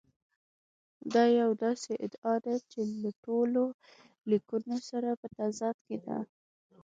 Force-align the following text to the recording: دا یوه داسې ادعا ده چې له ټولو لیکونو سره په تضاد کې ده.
دا 1.13 1.23
یوه 1.39 1.55
داسې 1.65 1.91
ادعا 2.05 2.35
ده 2.45 2.55
چې 2.71 2.79
له 3.01 3.11
ټولو 3.25 3.63
لیکونو 4.29 4.75
سره 4.89 5.09
په 5.21 5.27
تضاد 5.37 5.77
کې 5.87 5.97
ده. 6.05 6.17